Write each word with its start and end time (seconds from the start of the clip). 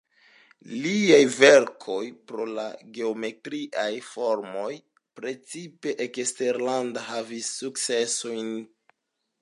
Liaj 0.83 1.19
verkoj 1.33 1.99
pro 2.31 2.47
la 2.59 2.65
geometriaj 2.95 3.91
formoj 4.07 4.71
precipe 5.21 5.95
eksterlanda 6.07 7.07
havis 7.13 7.55
sukcesojn. 7.61 8.53